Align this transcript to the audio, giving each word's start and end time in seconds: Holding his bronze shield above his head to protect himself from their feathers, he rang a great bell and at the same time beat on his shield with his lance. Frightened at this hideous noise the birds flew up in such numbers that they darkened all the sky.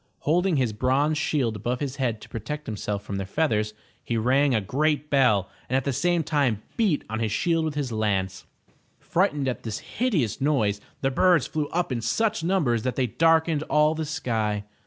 Holding 0.21 0.55
his 0.55 0.73
bronze 0.73 1.19
shield 1.19 1.55
above 1.57 1.79
his 1.79 1.97
head 1.97 2.21
to 2.21 2.29
protect 2.29 2.65
himself 2.65 3.03
from 3.03 3.17
their 3.17 3.27
feathers, 3.27 3.75
he 4.03 4.17
rang 4.17 4.55
a 4.55 4.59
great 4.59 5.11
bell 5.11 5.47
and 5.69 5.75
at 5.77 5.83
the 5.83 5.93
same 5.93 6.23
time 6.23 6.63
beat 6.75 7.03
on 7.07 7.19
his 7.19 7.31
shield 7.31 7.65
with 7.65 7.75
his 7.75 7.91
lance. 7.91 8.47
Frightened 8.99 9.47
at 9.47 9.61
this 9.61 9.77
hideous 9.77 10.41
noise 10.41 10.81
the 11.01 11.11
birds 11.11 11.45
flew 11.45 11.67
up 11.67 11.91
in 11.91 12.01
such 12.01 12.43
numbers 12.43 12.81
that 12.81 12.95
they 12.95 13.05
darkened 13.05 13.61
all 13.69 13.93
the 13.93 14.05
sky. 14.07 14.63